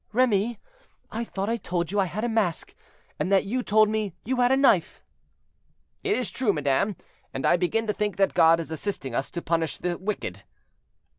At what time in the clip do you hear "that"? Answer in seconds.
3.31-3.45, 8.17-8.33